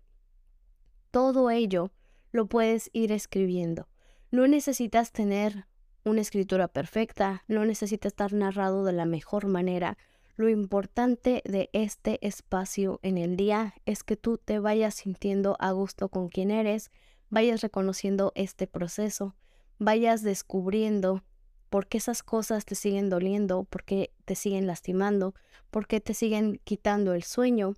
Todo 1.11 1.51
ello 1.51 1.91
lo 2.31 2.47
puedes 2.47 2.89
ir 2.93 3.11
escribiendo. 3.11 3.87
No 4.31 4.47
necesitas 4.47 5.11
tener 5.11 5.67
una 6.05 6.21
escritura 6.21 6.67
perfecta, 6.67 7.43
no 7.47 7.65
necesita 7.65 8.07
estar 8.07 8.33
narrado 8.33 8.83
de 8.83 8.93
la 8.93 9.05
mejor 9.05 9.47
manera. 9.47 9.97
Lo 10.35 10.49
importante 10.49 11.43
de 11.45 11.69
este 11.73 12.25
espacio 12.25 12.99
en 13.03 13.17
el 13.17 13.37
día 13.37 13.75
es 13.85 14.03
que 14.03 14.17
tú 14.17 14.37
te 14.37 14.59
vayas 14.59 14.95
sintiendo 14.95 15.55
a 15.59 15.71
gusto 15.71 16.09
con 16.09 16.29
quien 16.29 16.49
eres, 16.49 16.89
vayas 17.33 17.61
reconociendo 17.61 18.31
este 18.35 18.67
proceso, 18.67 19.35
vayas 19.79 20.21
descubriendo 20.21 21.23
por 21.71 21.87
qué 21.87 21.97
esas 21.97 22.21
cosas 22.21 22.63
te 22.63 22.75
siguen 22.75 23.09
doliendo, 23.09 23.63
por 23.63 23.83
qué 23.83 24.13
te 24.25 24.35
siguen 24.35 24.67
lastimando, 24.67 25.33
por 25.71 25.87
qué 25.87 25.99
te 25.99 26.13
siguen 26.13 26.61
quitando 26.63 27.15
el 27.15 27.23
sueño, 27.23 27.73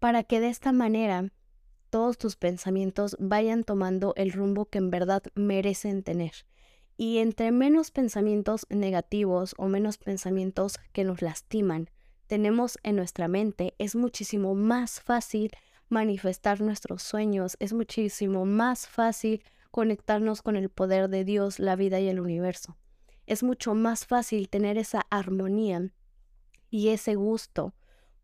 para 0.00 0.24
que 0.24 0.40
de 0.40 0.48
esta 0.48 0.72
manera 0.72 1.32
todos 1.90 2.18
tus 2.18 2.34
pensamientos 2.34 3.16
vayan 3.20 3.62
tomando 3.62 4.14
el 4.16 4.32
rumbo 4.32 4.66
que 4.66 4.78
en 4.78 4.90
verdad 4.90 5.22
merecen 5.36 6.02
tener. 6.02 6.32
Y 6.96 7.18
entre 7.18 7.52
menos 7.52 7.92
pensamientos 7.92 8.66
negativos 8.68 9.54
o 9.58 9.68
menos 9.68 9.96
pensamientos 9.96 10.80
que 10.92 11.04
nos 11.04 11.22
lastiman 11.22 11.88
tenemos 12.26 12.78
en 12.82 12.96
nuestra 12.96 13.28
mente, 13.28 13.76
es 13.78 13.94
muchísimo 13.94 14.56
más 14.56 15.00
fácil 15.00 15.52
manifestar 15.88 16.60
nuestros 16.60 17.02
sueños, 17.02 17.56
es 17.60 17.72
muchísimo 17.72 18.44
más 18.44 18.88
fácil 18.88 19.42
conectarnos 19.70 20.42
con 20.42 20.56
el 20.56 20.70
poder 20.70 21.08
de 21.08 21.24
Dios, 21.24 21.58
la 21.58 21.76
vida 21.76 22.00
y 22.00 22.08
el 22.08 22.20
universo. 22.20 22.76
Es 23.26 23.42
mucho 23.42 23.74
más 23.74 24.06
fácil 24.06 24.48
tener 24.48 24.78
esa 24.78 25.02
armonía 25.10 25.92
y 26.70 26.88
ese 26.88 27.14
gusto 27.14 27.74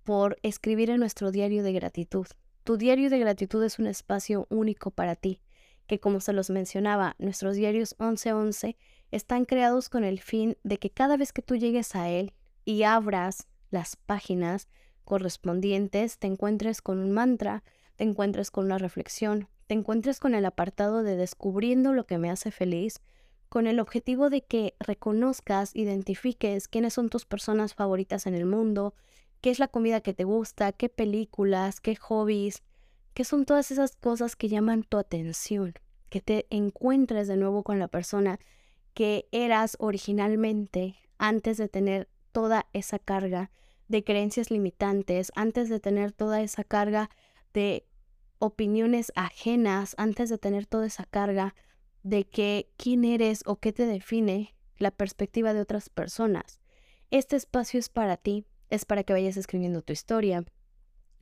por 0.04 0.38
escribir 0.42 0.90
en 0.90 1.00
nuestro 1.00 1.30
diario 1.30 1.62
de 1.62 1.72
gratitud. 1.72 2.26
Tu 2.64 2.76
diario 2.76 3.10
de 3.10 3.18
gratitud 3.18 3.62
es 3.64 3.78
un 3.78 3.86
espacio 3.86 4.46
único 4.50 4.90
para 4.90 5.16
ti, 5.16 5.40
que 5.86 6.00
como 6.00 6.20
se 6.20 6.32
los 6.32 6.50
mencionaba, 6.50 7.16
nuestros 7.18 7.56
diarios 7.56 7.96
1111 7.98 8.76
están 9.10 9.44
creados 9.44 9.88
con 9.88 10.04
el 10.04 10.20
fin 10.20 10.56
de 10.62 10.78
que 10.78 10.90
cada 10.90 11.16
vez 11.16 11.32
que 11.32 11.42
tú 11.42 11.56
llegues 11.56 11.94
a 11.94 12.08
él 12.08 12.32
y 12.64 12.84
abras 12.84 13.48
las 13.70 13.96
páginas, 13.96 14.68
correspondientes, 15.04 16.18
te 16.18 16.26
encuentres 16.26 16.82
con 16.82 16.98
un 16.98 17.12
mantra, 17.12 17.62
te 17.96 18.04
encuentres 18.04 18.50
con 18.50 18.66
una 18.66 18.78
reflexión, 18.78 19.48
te 19.66 19.74
encuentres 19.74 20.20
con 20.20 20.34
el 20.34 20.44
apartado 20.44 21.02
de 21.02 21.16
descubriendo 21.16 21.92
lo 21.92 22.06
que 22.06 22.18
me 22.18 22.30
hace 22.30 22.50
feliz, 22.50 23.00
con 23.48 23.66
el 23.66 23.80
objetivo 23.80 24.30
de 24.30 24.42
que 24.42 24.74
reconozcas, 24.80 25.76
identifiques 25.76 26.68
quiénes 26.68 26.94
son 26.94 27.10
tus 27.10 27.26
personas 27.26 27.74
favoritas 27.74 28.26
en 28.26 28.34
el 28.34 28.46
mundo, 28.46 28.94
qué 29.40 29.50
es 29.50 29.58
la 29.58 29.68
comida 29.68 30.00
que 30.00 30.14
te 30.14 30.24
gusta, 30.24 30.72
qué 30.72 30.88
películas, 30.88 31.80
qué 31.80 31.96
hobbies, 31.96 32.62
qué 33.12 33.24
son 33.24 33.44
todas 33.44 33.70
esas 33.70 33.96
cosas 33.96 34.36
que 34.36 34.48
llaman 34.48 34.84
tu 34.84 34.96
atención, 34.96 35.74
que 36.08 36.20
te 36.20 36.46
encuentres 36.50 37.28
de 37.28 37.36
nuevo 37.36 37.62
con 37.62 37.78
la 37.78 37.88
persona 37.88 38.38
que 38.94 39.26
eras 39.32 39.76
originalmente 39.80 40.96
antes 41.18 41.56
de 41.56 41.68
tener 41.68 42.08
toda 42.32 42.66
esa 42.72 42.98
carga 42.98 43.50
de 43.92 44.02
creencias 44.02 44.50
limitantes, 44.50 45.30
antes 45.36 45.68
de 45.68 45.78
tener 45.78 46.12
toda 46.12 46.40
esa 46.40 46.64
carga 46.64 47.10
de 47.52 47.86
opiniones 48.38 49.12
ajenas, 49.14 49.94
antes 49.98 50.30
de 50.30 50.38
tener 50.38 50.66
toda 50.66 50.86
esa 50.86 51.04
carga 51.04 51.54
de 52.02 52.24
que 52.24 52.70
quién 52.78 53.04
eres 53.04 53.42
o 53.44 53.56
qué 53.56 53.70
te 53.70 53.84
define 53.84 54.56
la 54.78 54.90
perspectiva 54.92 55.52
de 55.52 55.60
otras 55.60 55.90
personas. 55.90 56.58
Este 57.10 57.36
espacio 57.36 57.78
es 57.78 57.90
para 57.90 58.16
ti, 58.16 58.46
es 58.70 58.86
para 58.86 59.04
que 59.04 59.12
vayas 59.12 59.36
escribiendo 59.36 59.82
tu 59.82 59.92
historia, 59.92 60.46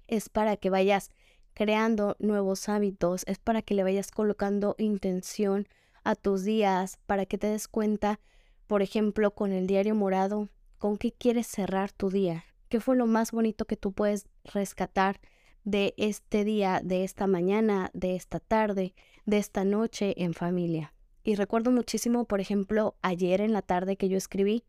es 0.06 0.28
para 0.28 0.56
que 0.56 0.70
vayas 0.70 1.10
creando 1.54 2.14
nuevos 2.20 2.68
hábitos, 2.68 3.24
es 3.26 3.40
para 3.40 3.62
que 3.62 3.74
le 3.74 3.82
vayas 3.82 4.12
colocando 4.12 4.76
intención 4.78 5.66
a 6.04 6.14
tus 6.14 6.44
días, 6.44 6.98
para 7.06 7.26
que 7.26 7.36
te 7.36 7.48
des 7.48 7.66
cuenta, 7.66 8.20
por 8.68 8.80
ejemplo, 8.80 9.34
con 9.34 9.50
el 9.50 9.66
diario 9.66 9.96
morado, 9.96 10.48
con 10.78 10.96
qué 10.96 11.10
quieres 11.12 11.48
cerrar 11.48 11.90
tu 11.90 12.10
día, 12.10 12.44
¿Qué 12.70 12.78
fue 12.78 12.94
lo 12.94 13.08
más 13.08 13.32
bonito 13.32 13.64
que 13.64 13.76
tú 13.76 13.92
puedes 13.92 14.28
rescatar 14.44 15.20
de 15.64 15.92
este 15.96 16.44
día, 16.44 16.80
de 16.84 17.02
esta 17.02 17.26
mañana, 17.26 17.90
de 17.94 18.14
esta 18.14 18.38
tarde, 18.38 18.94
de 19.26 19.38
esta 19.38 19.64
noche 19.64 20.14
en 20.22 20.34
familia? 20.34 20.94
Y 21.24 21.34
recuerdo 21.34 21.72
muchísimo, 21.72 22.26
por 22.26 22.40
ejemplo, 22.40 22.94
ayer 23.02 23.40
en 23.40 23.52
la 23.52 23.62
tarde 23.62 23.96
que 23.96 24.08
yo 24.08 24.16
escribí, 24.16 24.62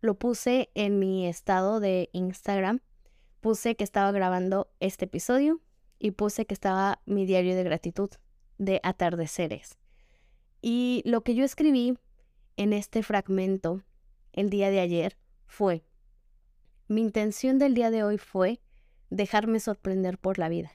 lo 0.00 0.14
puse 0.14 0.70
en 0.74 0.98
mi 0.98 1.26
estado 1.26 1.80
de 1.80 2.08
Instagram, 2.14 2.80
puse 3.42 3.76
que 3.76 3.84
estaba 3.84 4.10
grabando 4.10 4.72
este 4.80 5.04
episodio 5.04 5.60
y 5.98 6.12
puse 6.12 6.46
que 6.46 6.54
estaba 6.54 7.02
mi 7.04 7.26
diario 7.26 7.54
de 7.56 7.62
gratitud 7.62 8.08
de 8.56 8.80
atardeceres. 8.82 9.76
Y 10.62 11.02
lo 11.04 11.22
que 11.22 11.34
yo 11.34 11.44
escribí 11.44 11.98
en 12.56 12.72
este 12.72 13.02
fragmento 13.02 13.82
el 14.32 14.48
día 14.48 14.70
de 14.70 14.80
ayer 14.80 15.18
fue, 15.46 15.84
mi 16.88 17.00
intención 17.00 17.58
del 17.58 17.74
día 17.74 17.90
de 17.90 18.02
hoy 18.02 18.18
fue 18.18 18.60
dejarme 19.10 19.60
sorprender 19.60 20.18
por 20.18 20.38
la 20.38 20.48
vida. 20.48 20.72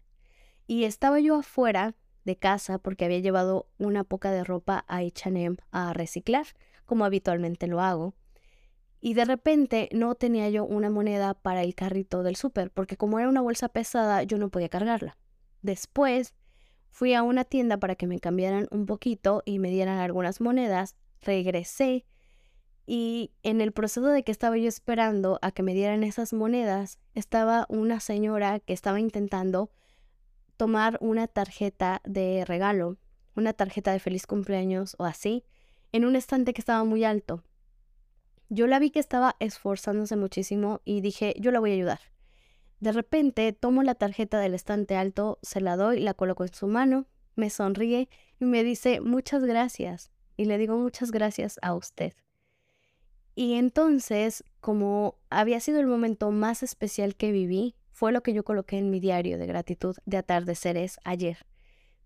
Y 0.65 0.85
estaba 0.85 1.19
yo 1.19 1.35
afuera 1.35 1.95
de 2.25 2.37
casa 2.37 2.77
porque 2.79 3.05
había 3.05 3.19
llevado 3.19 3.67
una 3.77 4.03
poca 4.03 4.31
de 4.31 4.43
ropa 4.43 4.85
a 4.87 4.97
H&M 4.97 5.57
a 5.71 5.93
reciclar, 5.93 6.47
como 6.85 7.05
habitualmente 7.05 7.67
lo 7.67 7.81
hago. 7.81 8.15
Y 9.01 9.13
de 9.13 9.25
repente 9.25 9.89
no 9.91 10.15
tenía 10.15 10.49
yo 10.49 10.65
una 10.65 10.89
moneda 10.89 11.33
para 11.33 11.63
el 11.63 11.75
carrito 11.75 12.23
del 12.23 12.35
súper, 12.35 12.71
porque 12.71 12.97
como 12.97 13.19
era 13.19 13.29
una 13.29 13.41
bolsa 13.41 13.69
pesada, 13.69 14.23
yo 14.23 14.37
no 14.37 14.49
podía 14.49 14.69
cargarla. 14.69 15.17
Después 15.61 16.33
fui 16.89 17.13
a 17.13 17.23
una 17.23 17.45
tienda 17.45 17.77
para 17.77 17.95
que 17.95 18.07
me 18.07 18.19
cambiaran 18.19 18.67
un 18.71 18.85
poquito 18.85 19.41
y 19.45 19.59
me 19.59 19.69
dieran 19.69 19.99
algunas 19.99 20.41
monedas, 20.41 20.95
regresé 21.21 22.05
y 22.91 23.29
en 23.43 23.62
el 23.62 23.72
proceso 23.72 24.08
de 24.08 24.24
que 24.24 24.31
estaba 24.31 24.58
yo 24.58 24.67
esperando 24.67 25.38
a 25.43 25.51
que 25.51 25.62
me 25.62 25.75
dieran 25.75 26.03
esas 26.03 26.34
monedas, 26.34 26.98
estaba 27.13 27.67
una 27.69 28.00
señora 28.00 28.60
que 28.62 28.74
estaba 28.74 29.00
intentando 29.00 29.69
tomar 30.58 30.98
una 31.00 31.27
tarjeta 31.27 32.01
de 32.03 32.46
regalo, 32.46 32.98
una 33.36 33.53
tarjeta 33.53 33.91
de 33.91 34.00
feliz 34.00 34.25
cumpleaños 34.25 34.96
o 34.98 35.05
así, 35.05 35.46
en 35.91 36.03
un 36.03 36.15
estante 36.15 36.51
que 36.51 36.62
estaba 36.62 36.84
muy 36.84 37.03
alto. 37.03 37.43
Yo 38.50 38.65
la 38.65 38.79
vi 38.79 38.89
que 38.89 39.00
estaba 39.00 39.36
esforzándose 39.39 40.15
muchísimo 40.15 40.81
y 40.84 41.01
dije, 41.01 41.36
yo 41.38 41.51
la 41.51 41.60
voy 41.60 41.69
a 41.69 41.75
ayudar. 41.75 42.00
De 42.79 42.91
repente 42.91 43.53
tomo 43.53 43.84
la 43.84 43.93
tarjeta 43.93 44.39
del 44.39 44.55
estante 44.55 44.96
alto, 44.96 45.38
se 45.43 45.62
la 45.62 45.77
doy, 45.77 46.00
la 46.00 46.15
coloco 46.15 46.43
en 46.43 46.55
su 46.55 46.65
mano, 46.65 47.05
me 47.36 47.51
sonríe 47.51 48.10
y 48.39 48.46
me 48.46 48.63
dice 48.63 49.00
muchas 49.00 49.43
gracias. 49.43 50.10
Y 50.38 50.46
le 50.46 50.58
digo 50.58 50.75
muchas 50.75 51.12
gracias 51.12 51.60
a 51.62 51.75
usted. 51.75 52.13
Y 53.39 53.53
entonces, 53.53 54.43
como 54.60 55.15
había 55.29 55.62
sido 55.62 55.79
el 55.79 55.88
momento 55.88 56.29
más 56.29 56.62
especial 56.62 57.15
que 57.15 57.31
viví, 57.31 57.74
fue 57.89 58.12
lo 58.12 58.22
que 58.22 58.34
yo 58.34 58.43
coloqué 58.43 58.77
en 58.77 58.89
mi 58.89 59.00
diario 59.00 59.38
de 59.38 59.48
gratitud 59.48 59.96
de 60.05 60.17
atardeceres 60.17 61.00
ayer. 61.05 61.38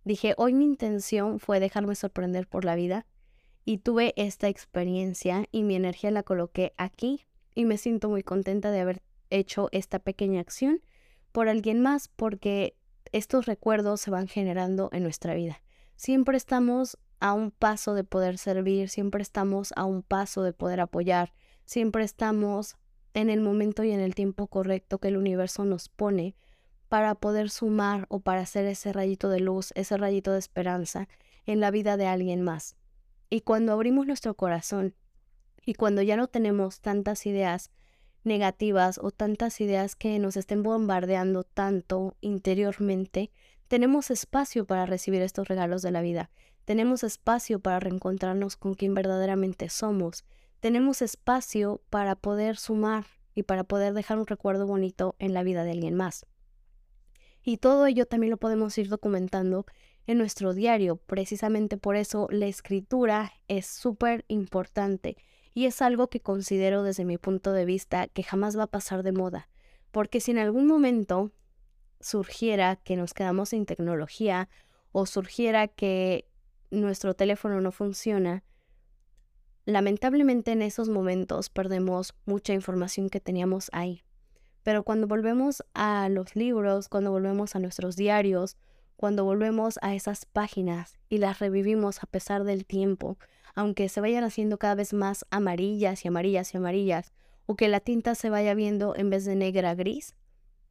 Dije, 0.04 0.36
hoy 0.38 0.54
mi 0.54 0.66
intención 0.66 1.40
fue 1.40 1.60
dejarme 1.60 1.96
sorprender 1.96 2.46
por 2.46 2.66
la 2.66 2.76
vida 2.76 3.08
y 3.66 3.80
tuve 3.80 4.14
esta 4.16 4.48
experiencia 4.48 5.48
y 5.52 5.64
mi 5.64 5.74
energía 5.74 6.12
la 6.12 6.22
coloqué 6.22 6.74
aquí 6.78 7.26
y 7.56 7.66
me 7.66 7.80
siento 7.80 8.10
muy 8.10 8.22
contenta 8.22 8.70
de 8.70 8.82
haber 8.82 9.02
hecho 9.32 9.70
esta 9.72 9.98
pequeña 9.98 10.40
acción 10.40 10.82
por 11.32 11.50
alguien 11.50 11.82
más 11.82 12.10
porque 12.10 12.76
estos 13.12 13.48
recuerdos 13.48 14.02
se 14.02 14.12
van 14.12 14.28
generando 14.28 14.90
en 14.92 15.02
nuestra 15.02 15.34
vida. 15.34 15.64
Siempre 15.96 16.38
estamos 16.38 17.00
a 17.24 17.32
un 17.32 17.52
paso 17.52 17.94
de 17.94 18.04
poder 18.04 18.38
servir, 18.38 18.90
siempre 18.90 19.22
estamos 19.22 19.72
a 19.78 19.86
un 19.86 20.04
paso 20.04 20.44
de 20.44 20.52
poder 20.52 20.82
apoyar, 20.82 21.34
siempre 21.64 22.04
estamos 22.04 22.76
en 23.14 23.30
el 23.30 23.40
momento 23.40 23.86
y 23.86 23.92
en 23.92 24.02
el 24.02 24.14
tiempo 24.14 24.48
correcto 24.48 24.98
que 24.98 25.08
el 25.08 25.16
universo 25.16 25.64
nos 25.64 25.88
pone 25.88 26.36
para 26.90 27.16
poder 27.16 27.50
sumar 27.50 28.08
o 28.10 28.20
para 28.20 28.42
hacer 28.42 28.66
ese 28.66 28.92
rayito 28.92 29.30
de 29.30 29.40
luz, 29.40 29.72
ese 29.76 29.96
rayito 29.96 30.34
de 30.34 30.40
esperanza 30.40 31.08
en 31.46 31.62
la 31.62 31.72
vida 31.72 31.96
de 31.96 32.08
alguien 32.08 32.42
más. 32.42 32.76
Y 33.30 33.40
cuando 33.40 33.72
abrimos 33.72 34.06
nuestro 34.06 34.36
corazón 34.36 34.94
y 35.66 35.76
cuando 35.76 36.02
ya 36.02 36.18
no 36.18 36.28
tenemos 36.28 36.82
tantas 36.82 37.26
ideas 37.26 37.72
negativas 38.26 39.00
o 39.02 39.12
tantas 39.12 39.62
ideas 39.62 39.96
que 39.96 40.20
nos 40.20 40.36
estén 40.36 40.62
bombardeando 40.62 41.46
tanto 41.46 42.18
interiormente, 42.20 43.32
tenemos 43.74 44.12
espacio 44.12 44.68
para 44.68 44.86
recibir 44.86 45.24
estos 45.24 45.48
regalos 45.48 45.82
de 45.82 45.90
la 45.90 46.04
vida. 46.04 46.30
Tenemos 46.64 47.04
espacio 47.04 47.60
para 47.60 47.80
reencontrarnos 47.80 48.56
con 48.56 48.76
quien 48.76 48.94
verdaderamente 48.94 49.68
somos. 49.70 50.26
Tenemos 50.60 51.02
espacio 51.02 51.82
para 51.90 52.16
poder 52.16 52.58
sumar 52.58 53.08
y 53.34 53.42
para 53.42 53.64
poder 53.64 53.96
dejar 53.96 54.20
un 54.20 54.28
recuerdo 54.28 54.68
bonito 54.68 55.16
en 55.18 55.34
la 55.34 55.42
vida 55.42 55.64
de 55.64 55.72
alguien 55.72 55.96
más. 55.96 56.28
Y 57.42 57.58
todo 57.58 57.88
ello 57.88 58.06
también 58.06 58.30
lo 58.30 58.38
podemos 58.38 58.78
ir 58.78 58.90
documentando 58.90 59.66
en 60.06 60.20
nuestro 60.20 60.54
diario. 60.54 60.98
Precisamente 60.98 61.76
por 61.76 61.96
eso 61.96 62.28
la 62.30 62.46
escritura 62.46 63.34
es 63.48 63.66
súper 63.66 64.24
importante 64.28 65.18
y 65.56 65.66
es 65.66 65.82
algo 65.82 66.12
que 66.12 66.20
considero 66.20 66.84
desde 66.84 67.06
mi 67.06 67.18
punto 67.18 67.54
de 67.54 67.66
vista 67.66 68.08
que 68.08 68.22
jamás 68.22 68.56
va 68.56 68.66
a 68.66 68.68
pasar 68.68 69.02
de 69.02 69.14
moda. 69.14 69.50
Porque 69.90 70.20
si 70.20 70.30
en 70.30 70.38
algún 70.38 70.68
momento 70.68 71.32
surgiera 72.04 72.76
que 72.76 72.96
nos 72.96 73.14
quedamos 73.14 73.50
sin 73.50 73.66
tecnología 73.66 74.50
o 74.92 75.06
surgiera 75.06 75.68
que 75.68 76.28
nuestro 76.70 77.16
teléfono 77.16 77.62
no 77.62 77.72
funciona, 77.72 78.44
lamentablemente 79.66 80.52
en 80.52 80.62
esos 80.62 80.90
momentos 80.90 81.50
perdemos 81.50 82.14
mucha 82.26 82.54
información 82.54 83.10
que 83.10 83.20
teníamos 83.20 83.70
ahí. 83.74 84.04
Pero 84.64 84.84
cuando 84.84 85.08
volvemos 85.08 85.64
a 85.74 86.10
los 86.10 86.36
libros, 86.36 86.90
cuando 86.90 87.12
volvemos 87.12 87.56
a 87.56 87.60
nuestros 87.60 87.96
diarios, 87.96 88.58
cuando 88.96 89.26
volvemos 89.26 89.80
a 89.82 89.96
esas 89.96 90.26
páginas 90.26 90.98
y 91.10 91.18
las 91.18 91.40
revivimos 91.40 92.02
a 92.04 92.08
pesar 92.08 92.44
del 92.44 92.66
tiempo, 92.66 93.18
aunque 93.56 93.90
se 93.90 94.02
vayan 94.02 94.24
haciendo 94.24 94.58
cada 94.58 94.76
vez 94.76 94.94
más 94.94 95.26
amarillas 95.30 96.06
y 96.06 96.08
amarillas 96.08 96.54
y 96.54 96.58
amarillas, 96.58 97.12
o 97.46 97.56
que 97.56 97.68
la 97.68 97.82
tinta 97.82 98.16
se 98.16 98.30
vaya 98.30 98.54
viendo 98.54 98.96
en 98.96 99.10
vez 99.10 99.26
de 99.26 99.36
negra 99.36 99.76
gris, 99.76 100.16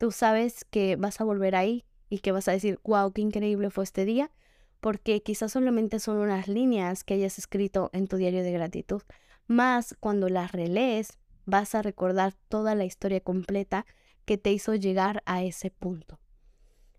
tú 0.02 0.10
sabes 0.10 0.64
que 0.64 0.96
vas 0.96 1.20
a 1.20 1.24
volver 1.24 1.54
ahí 1.54 1.84
y 2.10 2.18
que 2.18 2.32
vas 2.32 2.48
a 2.48 2.50
decir, 2.52 2.80
wow, 2.82 3.12
qué 3.12 3.20
increíble 3.20 3.70
fue 3.70 3.84
este 3.84 4.04
día, 4.04 4.32
porque 4.80 5.22
quizás 5.22 5.52
solamente 5.52 6.00
son 6.00 6.16
unas 6.16 6.48
líneas 6.48 7.04
que 7.04 7.14
hayas 7.14 7.38
escrito 7.38 7.88
en 7.92 8.08
tu 8.08 8.16
diario 8.16 8.42
de 8.42 8.50
gratitud, 8.50 9.02
más 9.46 9.94
cuando 10.00 10.28
las 10.28 10.50
relees 10.50 11.18
vas 11.44 11.76
a 11.76 11.82
recordar 11.82 12.34
toda 12.48 12.74
la 12.74 12.84
historia 12.84 13.20
completa 13.20 13.86
que 14.24 14.38
te 14.38 14.50
hizo 14.50 14.74
llegar 14.74 15.22
a 15.24 15.44
ese 15.44 15.70
punto. 15.70 16.18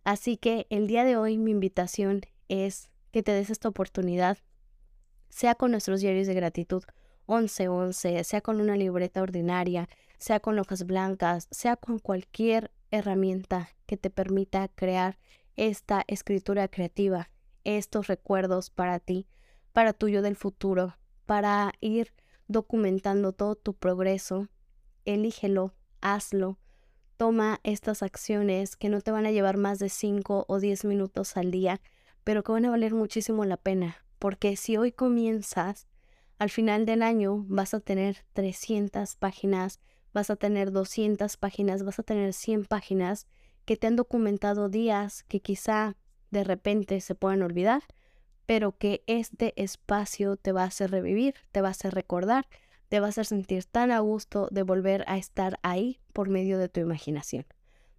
Así 0.06 0.38
que 0.38 0.66
el 0.70 0.88
día 0.88 1.04
de 1.04 1.18
hoy 1.18 1.38
mi 1.38 1.52
invitación 1.52 2.22
es 2.48 2.90
que 3.12 3.22
te 3.22 3.34
des 3.34 3.50
esta 3.50 3.68
oportunidad, 3.68 4.38
sea 5.28 5.56
con 5.56 5.72
nuestros 5.72 6.00
diarios 6.00 6.28
de 6.28 6.36
gratitud 6.36 6.84
1111, 7.28 8.24
sea 8.24 8.40
con 8.40 8.62
una 8.62 8.78
libreta 8.78 9.22
ordinaria, 9.22 9.90
sea 10.20 10.40
con 10.40 10.58
hojas 10.58 10.86
blancas, 10.86 11.50
sea 11.52 11.76
con 11.76 12.00
cualquier 12.00 12.72
herramienta 12.94 13.70
que 13.88 13.98
te 13.98 14.10
permita 14.10 14.68
crear 14.68 15.18
esta 15.56 16.04
escritura 16.08 16.68
creativa, 16.68 17.30
estos 17.64 18.08
recuerdos 18.08 18.70
para 18.70 19.00
ti, 19.00 19.28
para 19.72 19.94
tuyo 19.94 20.22
del 20.22 20.36
futuro, 20.36 20.96
para 21.26 21.74
ir 21.82 22.14
documentando 22.48 23.34
todo 23.34 23.56
tu 23.56 23.74
progreso. 23.74 24.48
Elígelo, 25.06 25.74
hazlo, 26.02 26.60
toma 27.18 27.60
estas 27.64 28.04
acciones 28.04 28.76
que 28.76 28.90
no 28.90 29.02
te 29.02 29.12
van 29.12 29.26
a 29.26 29.32
llevar 29.32 29.58
más 29.58 29.80
de 29.80 29.90
5 29.90 30.46
o 30.48 30.60
10 30.60 30.86
minutos 30.86 31.36
al 31.36 31.50
día, 31.50 31.82
pero 32.24 32.44
que 32.44 32.52
van 32.52 32.66
a 32.66 32.70
valer 32.70 32.94
muchísimo 32.94 33.44
la 33.44 33.58
pena, 33.58 33.98
porque 34.20 34.56
si 34.56 34.78
hoy 34.78 34.92
comienzas, 34.92 35.88
al 36.38 36.52
final 36.52 36.86
del 36.86 37.02
año 37.02 37.44
vas 37.48 37.74
a 37.74 37.80
tener 37.80 38.18
300 38.34 39.16
páginas, 39.16 39.80
vas 40.14 40.30
a 40.30 40.36
tener 40.36 40.72
200 40.72 41.38
páginas, 41.38 41.84
vas 41.84 42.00
a 42.00 42.04
tener 42.04 42.34
100 42.34 42.66
páginas 42.66 43.28
que 43.66 43.78
te 43.78 43.88
han 43.88 43.96
documentado 43.96 44.70
días 44.70 45.24
que 45.24 45.42
quizá 45.42 45.96
de 46.32 46.44
repente 46.44 47.00
se 47.02 47.16
puedan 47.16 47.42
olvidar, 47.42 47.84
pero 48.46 48.78
que 48.78 49.04
este 49.08 49.54
espacio 49.62 50.36
te 50.36 50.52
va 50.52 50.64
a 50.64 50.68
hacer 50.68 50.92
revivir, 50.92 51.36
te 51.52 51.62
va 51.62 51.70
a 51.70 51.72
hacer 51.72 51.94
recordar, 51.94 52.48
te 52.90 53.00
va 53.00 53.08
a 53.08 53.10
hacer 53.10 53.26
sentir 53.26 53.66
tan 53.66 53.92
a 53.92 54.00
gusto 54.00 54.48
de 54.52 54.64
volver 54.64 55.04
a 55.08 55.18
estar 55.18 55.60
ahí 55.64 56.00
por 56.12 56.30
medio 56.30 56.58
de 56.58 56.70
tu 56.70 56.80
imaginación. 56.80 57.46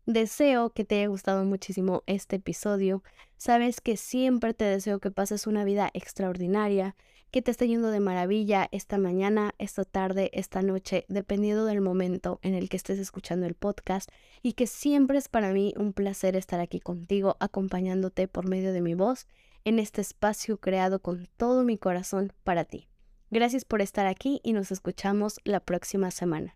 Deseo 0.06 0.70
que 0.70 0.84
te 0.84 0.96
haya 0.96 1.08
gustado 1.08 1.44
muchísimo 1.44 2.02
este 2.06 2.36
episodio. 2.36 3.02
Sabes 3.38 3.80
que 3.80 3.96
siempre 3.96 4.52
te 4.52 4.64
deseo 4.64 5.00
que 5.00 5.10
pases 5.10 5.46
una 5.46 5.64
vida 5.64 5.90
extraordinaria, 5.94 6.94
que 7.34 7.42
te 7.42 7.50
esté 7.50 7.66
yendo 7.66 7.90
de 7.90 7.98
maravilla 7.98 8.68
esta 8.70 8.96
mañana, 8.96 9.56
esta 9.58 9.84
tarde, 9.84 10.30
esta 10.34 10.62
noche, 10.62 11.04
dependiendo 11.08 11.64
del 11.64 11.80
momento 11.80 12.38
en 12.42 12.54
el 12.54 12.68
que 12.68 12.76
estés 12.76 13.00
escuchando 13.00 13.44
el 13.44 13.54
podcast 13.56 14.08
y 14.40 14.52
que 14.52 14.68
siempre 14.68 15.18
es 15.18 15.28
para 15.28 15.52
mí 15.52 15.74
un 15.76 15.92
placer 15.92 16.36
estar 16.36 16.60
aquí 16.60 16.78
contigo, 16.78 17.36
acompañándote 17.40 18.28
por 18.28 18.46
medio 18.48 18.72
de 18.72 18.82
mi 18.82 18.94
voz 18.94 19.26
en 19.64 19.80
este 19.80 20.00
espacio 20.00 20.58
creado 20.58 21.00
con 21.00 21.26
todo 21.36 21.64
mi 21.64 21.76
corazón 21.76 22.32
para 22.44 22.64
ti. 22.64 22.86
Gracias 23.32 23.64
por 23.64 23.82
estar 23.82 24.06
aquí 24.06 24.40
y 24.44 24.52
nos 24.52 24.70
escuchamos 24.70 25.40
la 25.42 25.58
próxima 25.58 26.12
semana. 26.12 26.54